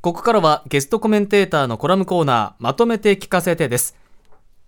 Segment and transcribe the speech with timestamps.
[0.00, 3.96] ここからはゲストコメンテーターのコラムコーナーまとめて聞かせてです。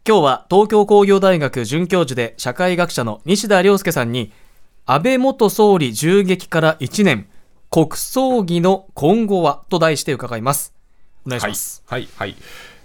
[0.04, 4.32] 今日は東京工業大学准教授で社会学者の西田亮介さんに
[4.86, 7.28] 安倍元総理銃撃から1年
[7.70, 10.74] 国葬儀の今後はと題して伺います。
[11.26, 11.82] お願いします。
[11.86, 12.42] はい、はい、はい。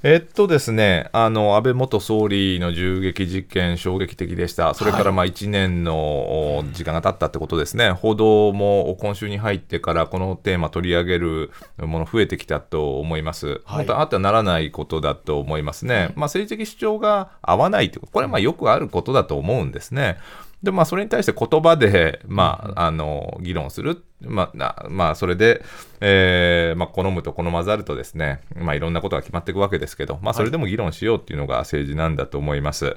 [0.08, 20.20] えっとですね、あの安倍元総理の銃撃事件、衝撃的でした、それからまあ1年の時間が経ったってことですね、報道も今週に入ってからこのテーマ取り上げるもの増えてきたと思います、はい、本当あってはならないことだと思いますね、まあ、政治的主張が合わないというこれはまあよくあることだと思うんですね。
[20.66, 24.04] で、まあ、それに対して言葉で、まあ、あの、議論する。
[24.22, 25.64] まあ、まあ、それで、
[26.02, 32.86] えー、まあ、好むと好まざるとですね、まあ、いろんなことが決まっていくわけですけど、まあ、それでも議論しようっていうのが政治なんだと思います。
[32.86, 32.96] はい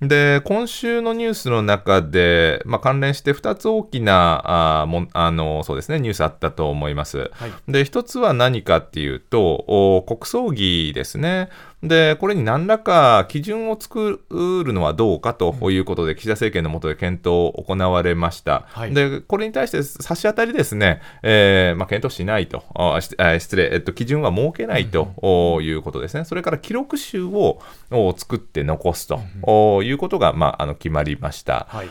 [0.00, 7.30] で、今週のニュースの中で、まあ、関連して2つ大きなあもあのそうですね、ニュースあったと思います。
[7.32, 11.48] はい、で、1つは何かっていうと、国葬儀ですね。
[11.88, 18.64] で、これに何らか基準を作るのはどうかということで、岸田政権の下で検討行われました。
[18.68, 26.24] はい、で、これに対して差し当たりですね、えーまあ、検討しないと、あ失礼、えっと、基準は設けないということですね。
[26.24, 27.60] それから記録集を
[28.16, 31.66] 作って残すということが、まあ、あの決まりました。
[31.68, 31.88] はい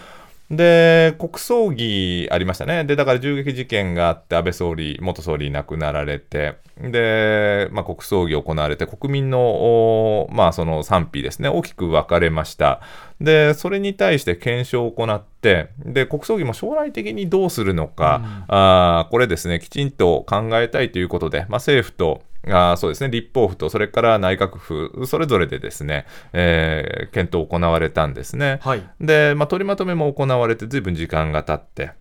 [0.52, 2.84] で、国葬儀ありましたね。
[2.84, 12.82] で、だから銃撃事件があって、安倍総理、元総理亡くなられて、で、まあ、国葬儀行われて、国民の、まあ、その賛否ですね、大きく分かれました。
[13.22, 28.60] で、それに対して検証を行って、で、国葬儀も将来的にどうするのか、うん、あこれですね、きちんと考えたいということで、まあ、政府と、あそうですね、立法府と、それから内閣府、それぞれでですね、えー、検討行われたんですね。
[28.62, 31.94] はい、で、まあ、取りまとめも行われて、ずいぶん時間が経って、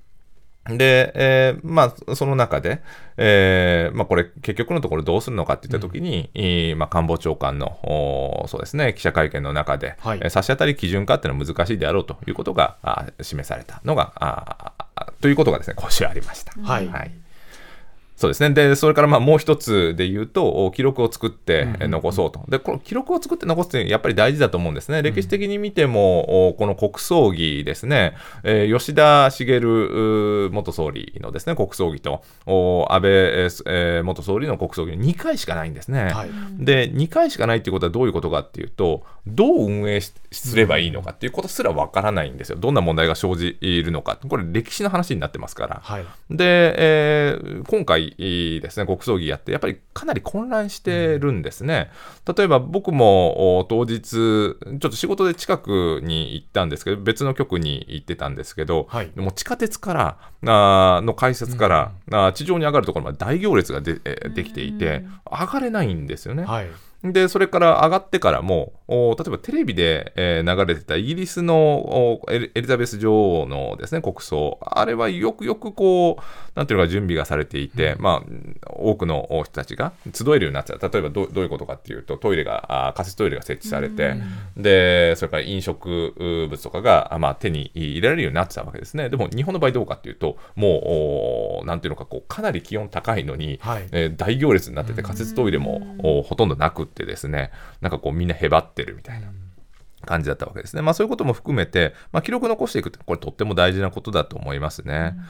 [0.65, 2.83] で、えー、まあ、その中で、
[3.17, 6.31] えー、まあ、これ、結局のところどうするのかっていったときに、
[6.73, 14.73] うん、まあ、官房長官の、そうですね、記者会見の中で、はい、差し当たり基準化っていうのは難しいであろうということがあ示されたのが、あ
[15.20, 16.52] ということがですね、今週ありました。
[16.63, 17.21] はい、はい
[18.22, 18.50] そうですね。
[18.50, 22.44] で、それからまあもう一つで言うと、記録を作って残そうと。
[22.48, 25.02] で、この記録を作って残すってやっぱり大事だと思うんですね。
[25.02, 36.12] 歴史的に見ても、この国葬儀ですね、えー、吉田茂元総理のですね、国葬儀と、安倍、えー、元総理の国葬儀2回しかないんですね。
[36.12, 40.14] はい、で、2回しかないっていうことはどういうことかっていうと、どう運営す
[40.54, 42.58] ればいいのかっていうことすらわからないんですよ。
[42.58, 44.16] どんな問題が生じるのか。
[44.28, 45.80] これ歴史の話になってますから。
[45.83, 51.90] はい、で、えー、今回ですね、国葬儀やって、やっぱりかなり混乱してるんですね。
[52.36, 63.95] 例えば僕も当日、ちょっと仕事で近くに行ったんですけど、別の局に行ってたんですけど、はい、もう地下鉄からあの改札から、うん、あ地上に上がるところまで大行列がで
[64.34, 66.45] できていて、上がれないんですよね。
[66.45, 66.68] はい。
[67.05, 76.23] で、それから上がってからも、例えばテレビで、えー、流れてたイギリスのエリザベス女王のですね、国葬、あれはよくよくこう、
[76.55, 80.89] なんていうのか準備がされていて、うん、まあ、多くの人たちが集えるようになってた。
[80.89, 84.14] 例えばどどういうことかっていうと、トイレが、あ仮設トイレが設置されて、
[84.57, 86.14] うん、で、それから飲食
[86.51, 89.08] 物とかが、まあ、手に入れられるようになってたわけですね。
[89.08, 97.51] でも、日本の場合どうかっていうと、もう、なんていうのか、こう、かなり気温高いのに、はい、えー、大行列になってて、仮設トイレも、ほとんどなくってですね、
[97.81, 99.29] なんかこうみんなへばってるみたいな。
[100.05, 100.83] 感じだったわけですね。
[100.83, 105.15] まあそういうことも含めて、まあ、記録残していくってこれとっても大事なことだと思いますね。
[105.15, 105.25] うん、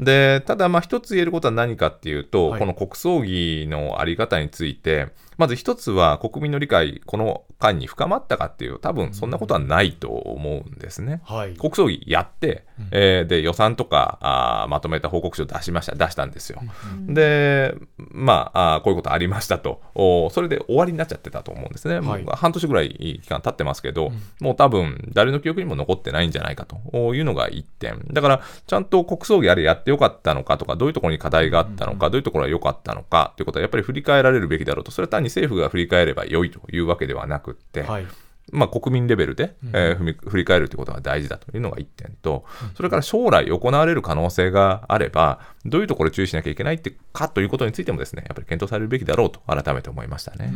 [0.00, 11.22] で、ただまあ一つ言えることは何かっていうと、はい、この国葬儀のあり方について、まず一つは国民の理解、この間に深まったかっていう、多分そんなことはないと思うんですね。
[11.24, 16.60] はい、国葬儀やって、うん、えー、で予算とかあまとめた報告書を出しました、出したんですよ。
[17.06, 19.80] うん、で、まああ、こういうことありましたと。
[19.94, 22.00] お、それで終わりになっちゃってたと思うんですね。
[22.00, 27.14] はい、半年ぐらい期間経ってますけど、うん、もう多分誰の記憶にも残ってないんじゃないかと。
[27.14, 28.04] いうのが1点。
[28.12, 38.06] だから、ちゃんと国葬儀あれやってよかったのかとか、どういうところに課題があったのか、どういうところが良かったのかということはやっぱり振り返られるべきだろうと、それは単に政府が振り返れば良いというわけではなくって、はい、
[38.52, 42.44] まあ、国民レベルで、えー、振り返るということが大事だというのが1点と、
[42.74, 50.52] それから将来行われる可能性があれば、どういうところ注意しなきゃいけないってかということについてもですね、やっぱり検討されるべきだろうと改めて思いましたね。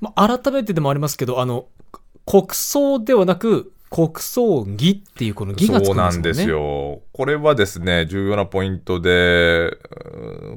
[0.00, 1.66] まあ、改めてでもありますけど、あの
[2.26, 5.94] 国葬ではなく、国葬儀っていうこの儀がつくんですよね。
[5.94, 7.02] そうなんですよ。
[7.12, 9.78] これはですね、重要なポイントで、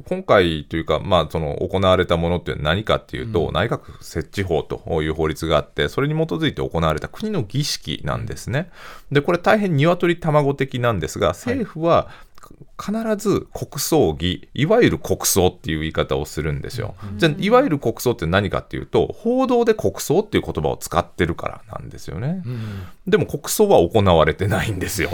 [0.08, 8.72] 今回というか、まあ、その行われたものって何かっていうと、うん、内閣設置法という法律があって、それに基づいて行われた国の儀式なんですね。
[9.12, 12.10] で、これ大変鶏卵的なんですが、政府は
[12.82, 16.96] 必ず国葬儀いわゆる国葬っていう言い方をするんですよ。
[17.18, 22.42] じゃあいわゆる国葬って何かっていうと報道で国葬っていう言葉を使ってるからなんですよね。
[23.06, 25.10] でも国葬は行われてないんですよ。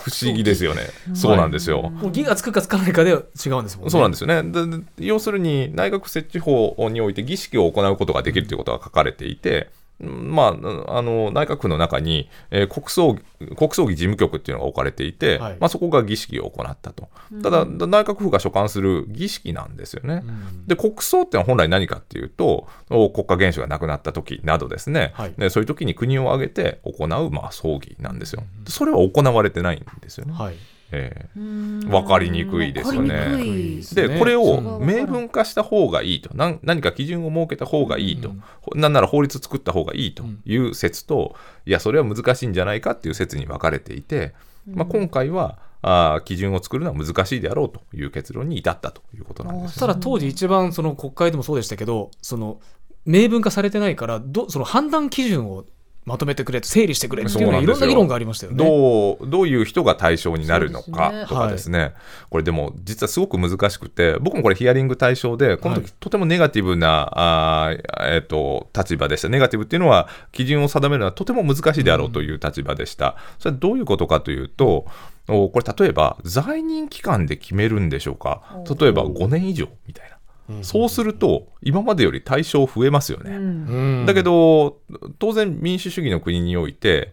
[0.00, 0.82] 不思議ですよね。
[1.14, 1.82] そうなんですよ。
[1.82, 3.90] もう義がつくかつかないかでは違うんですもんね。
[3.90, 4.84] そうなんですよね。
[4.98, 9.68] 要するに内閣設置法において儀式を行うことができるということが書かれていて、
[10.00, 13.18] まあ、あの内閣府の中に、えー国葬
[13.56, 17.08] 国葬儀事務局っていうのが置かれていて、はいまあ、そこが儀式を行ったと、
[17.42, 20.22] ただ、内閣府が所管する儀式なんですよね。
[20.66, 28.42] で国葬ってのは本来何かっていうと、お国家元首が亡くなった時などですね、はいでそういう時に国を挙げて行う、まあ、葬儀なんですよ。
[28.68, 30.34] それは行われてないんですよね。
[30.34, 30.54] はい。
[30.92, 33.36] えーわかりにくいですよね
[33.78, 34.08] ですね。
[34.08, 36.34] でこれを明文化した方がいいと。
[36.36, 38.32] なん何か基準を設けた方がいいと、
[38.74, 41.34] なんなら法律作った方がいいという説と、
[41.66, 44.34] いやそれは難しいんじゃないかっていう説に分かれていて、
[44.66, 52.60] まあ、今回はあー基準を作るのは難しいであろうという結論に至ったということなんですただ当時一番その国会でもそうでしたけど、その
[53.06, 55.64] 明文化されてないからどその判断基準を
[56.06, 58.58] まとめてくれ整理してくれっていうのはいろんな議論がありましたよね。
[58.58, 61.92] どうどういう人が対象になるのかとかですね、
[62.30, 67.82] これでも実はすごく難しくて、僕もこれヒアリング対象で、この時、はいとてもネガティブなあー、
[68.14, 69.28] えー、と立場でした。
[69.28, 73.16] ネガティブっていうのは、基準を定めるのはとても難しいであろうという立場でした。
[73.38, 74.86] それはどういうことかというと、
[75.28, 78.42] おこれ例えば在任期間で決めるんでしょうか
[78.80, 80.19] 例えば5年以上みたいな。
[80.62, 83.30] そうすると、今までより対象増えますよね。
[83.32, 84.06] うん。
[84.06, 84.78] だけど、
[85.18, 87.12] 当然民主主義の国において、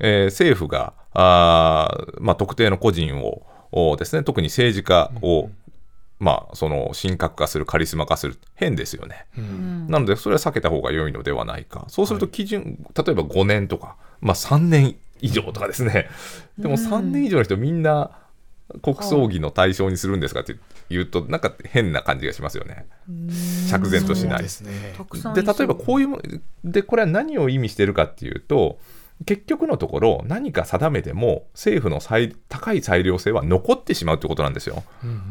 [0.00, 5.50] えー政府があー、まあ、特定の個人をおですね特に政治家を、
[6.18, 9.26] まあ、その神格化するカリスマ化する変ですよね。
[9.88, 11.86] なのでそれは避けた方が良いのではないか。
[11.88, 16.08] そうすると基準、例えば5年とか、まあ、3年以上とかですね。
[16.58, 18.10] でも3年以上の人みんな
[18.82, 20.56] 国葬儀の対象にするんですかって
[20.88, 22.86] 言うとなんか変な感じがしますよね
[23.68, 24.48] 釈然としないで。
[24.48, 24.94] すね。
[25.24, 26.20] 例えばこういうも
[26.64, 28.78] でこれは何を意味してるかっていうと
[29.26, 34.82] 結局のところ何か定めても政府の最高い裁量性は残ってしまうということなんですよ。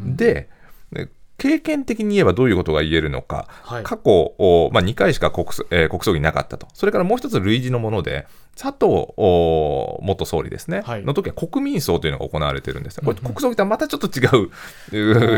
[0.06, 0.50] で
[0.92, 1.10] で
[1.44, 3.84] 経験的に言えばどういうことが言えるのか、はい。
[3.84, 8.86] 過去、おまあ、2回しか国,、えー国葬儀なかったと、それからもう一つ類似のもので、佐藤
[9.18, 11.04] お元総理ですね、はい。
[11.04, 14.52] の時は国民葬というのが行われてるんです、これ、国葬儀とはまたちょっと違う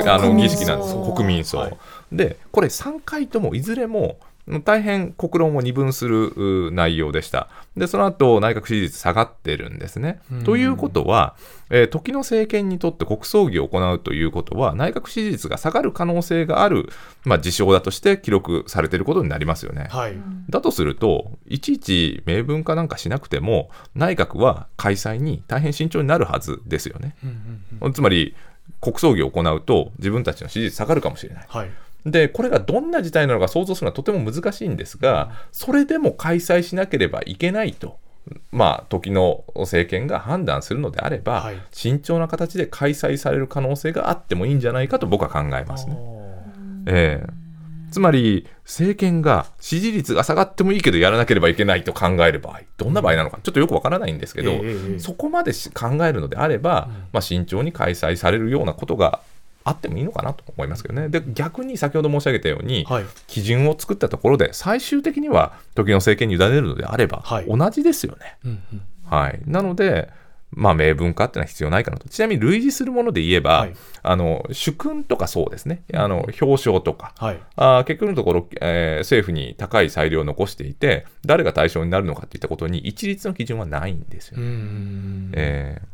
[0.08, 1.58] あの儀式なんです、葬国民葬。
[1.58, 1.78] はい。
[2.12, 4.20] で、これ、3回ともいずれも
[4.64, 6.28] 大変国論を二分する
[6.68, 7.50] う内容でした。
[7.76, 10.22] で、その後内閣支持率下がってるんですね。
[10.44, 11.36] ということは、
[11.72, 16.90] えー時の政権にとって国葬儀を行うということは、内閣支持率が下がる可能性がある、
[17.24, 19.88] まあ、事象だとして記録されていることになりますよね。
[19.90, 20.16] はい。
[20.50, 27.16] だとすると、いちいち明文化なんかしなくても、内閣は開催に大変慎重になるはずですよね。
[27.94, 28.36] つまり、
[28.82, 31.46] 国葬儀を行うと、自分たちの支持率下がるかもしれない。
[31.48, 31.72] はい。
[32.06, 37.98] で、これがどんな事態なのか想像するのはとても難しいんですが、それでも開催しなければいけないと。
[38.52, 41.62] まあ、時の政権が判断するのであれば、はい。
[41.72, 45.98] 慎重な形で開催される可能性があってもいいんじゃないかと僕は考えますね。
[46.88, 47.46] ええ。
[47.92, 59.22] つまり政権が支持率が下がってもいいけどやらなければいけないと考える場合どんな場合なのかちょっとよくわからないんですけど、ええええそこまでし考えるのであれば、まあ、慎重に開催されるようなことが
[59.66, 63.06] あってもいいのかなと思いますけどねで逆に先ほど申し上げたように、はい。
[63.28, 68.38] 基準を作ったところで最終的には時の政権に委ねるのであれば、はい同じですよね。
[68.46, 70.10] うんうんはい、なので、
[70.52, 72.08] まあ、明文化っていうのは必要ないかなと。
[72.10, 73.76] ちなみに類似するもので言えば、はい
[74.08, 77.40] あの主君とかそうですね、あの表彰とか、はい。
[77.56, 84.48] あー結局のところ、えー政府に高い裁量を残していて、誰が対象になるのかっていったことに一律の基準はないんですようね。
[84.48, 85.32] ん。
[85.34, 85.90] えやっ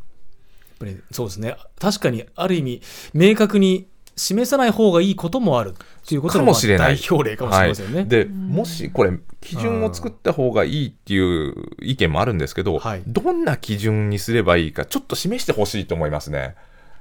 [0.82, 1.56] ぱりそうですね。
[1.78, 2.82] 確かにある意味
[3.14, 3.86] 明確に
[4.16, 6.94] 示さない方がいいこともあるっていうことのかもしれない。
[6.94, 7.98] まあ代表例かもしれませんね。
[8.00, 13.02] はい、でもしこれ基準を作った方がいいっていう意見もあるんですけど、はい。
[13.06, 16.56] どんな基準にすればいいかちょっと示してほしいと思いますね。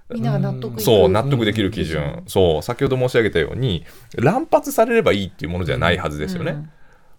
[0.10, 2.64] みんなが納得そう納得できる基準、そう。
[2.64, 3.86] 先ほど申し上げたように
[4.16, 6.70] 乱発されればいいっていうものじゃないはずですよね。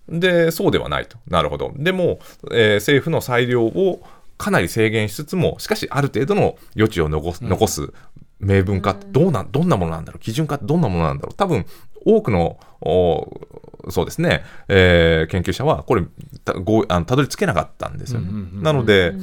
[0.09, 1.19] でそうではないと。
[1.29, 1.73] なるほど。
[1.77, 2.19] でも、
[2.51, 4.03] えー政府の裁量を
[4.43, 7.93] かなり制限しつつもしかしある程度の余地を残す,、残す
[8.41, 11.35] 明文化ってどうなんどんなものなんだろう基準化ってどんなものなんだろう。
[11.35, 11.65] 多分
[12.05, 13.41] 多くのお
[13.89, 16.05] そうですね、えー研究者はこれ
[16.45, 18.29] たごあのたどり着けなかったんですよね。
[18.61, 19.15] なので、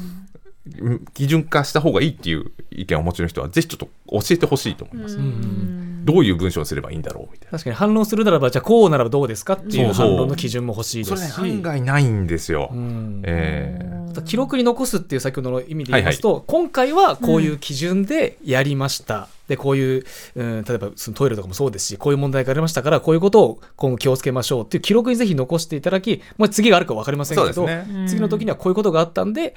[1.14, 5.18] 基準化した方がいいっていう意見をお持ちの人はぜひちょっと教えてほしいと思います。
[5.18, 5.69] うん
[6.12, 7.52] どういう文章にすればいいんだろうみたいな。
[7.52, 12.70] 確かに反論するならばじゃあこうならばどうですかっていう反論の基準も欲しいでそれねすし案外ないんですよ。
[12.72, 13.22] うん。
[13.26, 27.86] えー記録に残すっていう先ほどの意味で言いますと、今回はこういう基準でやりました、でこういう、うん、例えばそのトイレとかもそうですしこういう問題がありましたからこういうことを今後気をつけましょうっていう記録にぜひ残していただき、まあ、次があるか分かりませんけど、ね。
[28.08, 29.56] 次の時にはこういうことがあったんで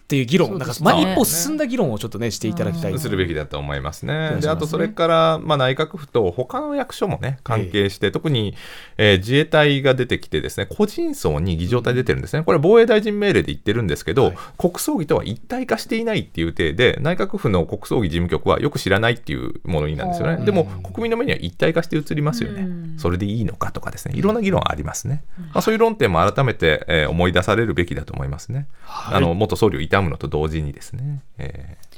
[0.00, 2.98] っていう議論、なんかまあ、一歩進んだ議論をちょっとねしていただきたい。
[2.98, 4.06] するべきだと思います。
[4.06, 4.30] ね。
[4.30, 4.40] ね。
[4.40, 8.54] であとそれから、まあ、内閣府と他の役所もね関係して、特に、
[8.98, 14.36] えー自衛隊が出てきてですね個人葬に儀仗隊出てるんですね、これ防衛大臣命令で言ってるんですけど、はい。
[14.58, 20.38] 国葬儀とは一体化していないっていう体で内閣府の国葬儀事務局はよく知らないっていうものになんですようん。
[20.38, 22.94] ねでも国民の目には一体化して映りますよね、うん。
[22.98, 31.96] それでいいのかとかですねいろんな議論ありますね、まあ、そういう論点も改めて、えー思い出されるべきだと思いますね、あの元総理を悼むのと同時にですね、えー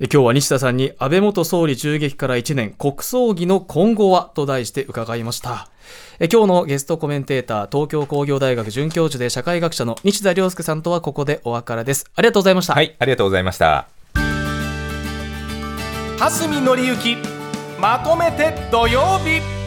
[0.00, 5.68] え今日は西田さんに安倍元総理銃撃から1年国葬儀の今後はと題して伺いました。
[6.20, 12.06] え今日のゲストコメンテーター東京工業大学准教授で社会学者の西田亮介さんとはここでお別れです。
[12.14, 13.88] ありがとうございました、はいありがとうございました。
[16.18, 17.16] 蓮見紀之
[17.80, 19.57] まとめて土曜日